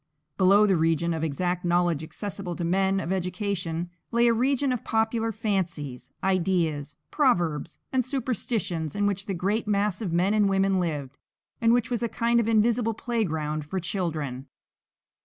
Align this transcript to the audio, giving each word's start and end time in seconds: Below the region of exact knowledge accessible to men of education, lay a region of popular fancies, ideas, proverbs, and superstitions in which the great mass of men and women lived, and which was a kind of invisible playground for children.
Below 0.35 0.65
the 0.65 0.75
region 0.77 1.13
of 1.13 1.23
exact 1.23 1.63
knowledge 1.63 2.03
accessible 2.03 2.55
to 2.55 2.63
men 2.63 2.99
of 2.99 3.11
education, 3.11 3.91
lay 4.11 4.25
a 4.25 4.33
region 4.33 4.71
of 4.71 4.83
popular 4.83 5.31
fancies, 5.31 6.11
ideas, 6.23 6.97
proverbs, 7.11 7.77
and 7.93 8.03
superstitions 8.03 8.95
in 8.95 9.05
which 9.05 9.27
the 9.27 9.35
great 9.35 9.67
mass 9.67 10.01
of 10.01 10.11
men 10.11 10.33
and 10.33 10.49
women 10.49 10.79
lived, 10.79 11.19
and 11.61 11.71
which 11.71 11.91
was 11.91 12.01
a 12.01 12.09
kind 12.09 12.39
of 12.39 12.47
invisible 12.47 12.95
playground 12.95 13.63
for 13.63 13.79
children. 13.79 14.47